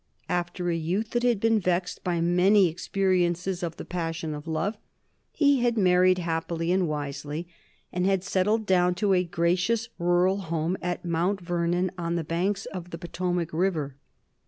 [0.29, 4.75] After a youth that had been vexed by many experiences of the passion of love
[5.31, 7.47] he had married happily and wisely,
[7.93, 12.65] and had settled down to a gracious rural life at Mount Vernon, on the banks
[12.73, 13.95] of the Potomac River.